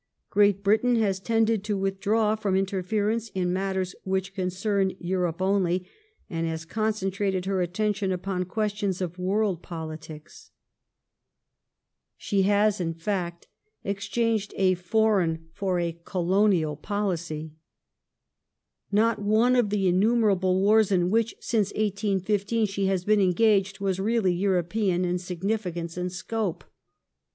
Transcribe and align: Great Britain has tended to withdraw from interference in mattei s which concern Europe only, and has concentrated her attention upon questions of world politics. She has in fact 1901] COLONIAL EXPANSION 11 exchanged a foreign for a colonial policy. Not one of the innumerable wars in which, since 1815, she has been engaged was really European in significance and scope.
Great 0.31 0.63
Britain 0.63 0.95
has 0.95 1.19
tended 1.19 1.63
to 1.63 1.77
withdraw 1.77 2.33
from 2.35 2.55
interference 2.55 3.29
in 3.35 3.53
mattei 3.53 3.81
s 3.81 3.93
which 4.03 4.33
concern 4.33 4.93
Europe 4.97 5.43
only, 5.43 5.85
and 6.27 6.47
has 6.47 6.65
concentrated 6.65 7.45
her 7.45 7.61
attention 7.61 8.11
upon 8.11 8.43
questions 8.43 8.99
of 8.99 9.19
world 9.19 9.61
politics. 9.61 10.49
She 12.17 12.41
has 12.41 12.81
in 12.81 12.95
fact 12.95 13.45
1901] 13.83 14.73
COLONIAL 14.73 14.73
EXPANSION 14.73 14.73
11 14.73 14.73
exchanged 14.73 14.81
a 14.81 14.83
foreign 14.89 15.49
for 15.53 15.79
a 15.79 16.01
colonial 16.03 16.75
policy. 16.75 17.53
Not 18.91 19.19
one 19.19 19.55
of 19.55 19.69
the 19.69 19.87
innumerable 19.87 20.59
wars 20.61 20.91
in 20.91 21.11
which, 21.11 21.35
since 21.39 21.67
1815, 21.73 22.65
she 22.65 22.87
has 22.87 23.05
been 23.05 23.21
engaged 23.21 23.79
was 23.79 23.99
really 23.99 24.33
European 24.33 25.05
in 25.05 25.19
significance 25.19 25.95
and 25.95 26.11
scope. 26.11 26.63